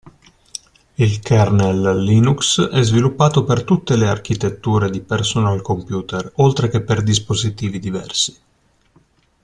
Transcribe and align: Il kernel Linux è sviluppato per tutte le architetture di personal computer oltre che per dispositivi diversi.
Il 0.95 1.19
kernel 1.19 1.99
Linux 2.03 2.59
è 2.59 2.81
sviluppato 2.81 3.43
per 3.43 3.63
tutte 3.63 3.95
le 3.95 4.07
architetture 4.09 4.89
di 4.89 4.99
personal 5.01 5.61
computer 5.61 6.31
oltre 6.37 6.69
che 6.69 6.81
per 6.81 7.03
dispositivi 7.03 7.77
diversi. 7.77 8.35